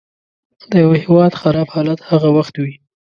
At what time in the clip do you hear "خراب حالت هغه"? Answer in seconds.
1.41-2.29